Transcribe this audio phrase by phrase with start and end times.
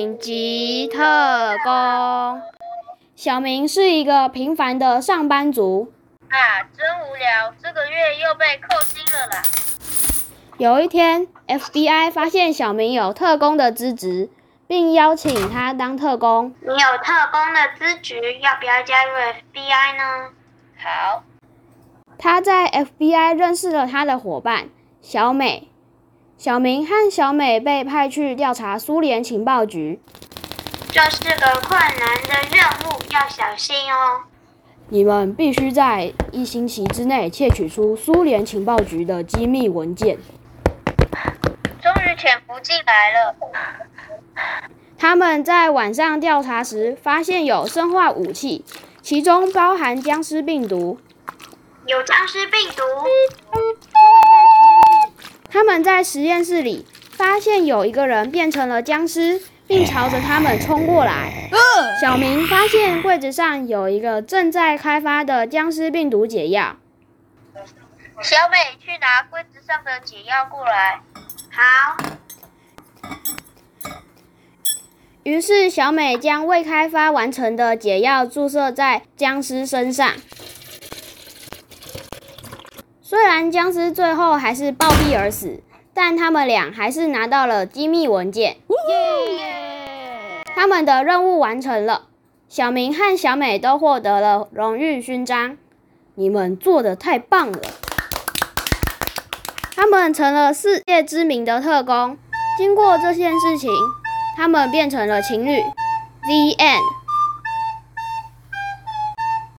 [0.00, 0.98] 紧急特
[1.62, 2.40] 工。
[3.14, 5.92] 小明是一个平凡的上班族。
[6.30, 9.42] 啊，真无聊，这个月又被扣薪了啦。
[10.56, 14.30] 有一天，FBI 发现小明有特工的资质，
[14.66, 16.54] 并邀请他当特工。
[16.62, 20.30] 你有特工的资质，要不要加入 FBI 呢？
[20.78, 21.24] 好。
[22.16, 24.70] 他在 FBI 认识了他的伙伴
[25.02, 25.69] 小美。
[26.40, 30.00] 小明和小美被派去调查苏联情报局。
[30.90, 34.22] 这是个困难的任务，要小心哦。
[34.88, 40.16] 你们必须在一星期之内窃取出苏联情报局的机密文件。
[41.82, 43.36] 终于潜伏进来了。
[44.96, 48.64] 他们在晚上调查时，发现有生化武器，
[49.02, 50.98] 其中包含僵尸病毒。
[51.84, 52.82] 有僵尸病毒。
[55.70, 61.48] 他们在实验室里发现有一个人变成了僵尸，并朝着他们冲过来。
[62.00, 66.74] 小明发现柜子上有一个正在开发的僵尸病毒解药。
[68.20, 71.02] 小美，去拿柜子上的解药过来。
[71.52, 71.96] 好。
[75.22, 80.14] 于是小美将未开发完成的解药注射在僵尸身上。
[83.10, 88.58] 虽然僵尸最后还是暴毙而死，但他们俩还是拿到了机密文件。
[88.88, 90.44] 耶！
[90.54, 92.02] 他们的任务完成了，
[92.48, 95.56] 小明和小美都获得了荣誉勋章。
[96.14, 97.58] 你们做的太棒了！
[99.74, 102.16] 他们成了世界知名的特工。
[102.56, 103.68] 经过这件事情，
[104.36, 105.58] 他们变成了情侣。
[105.58, 106.99] The end。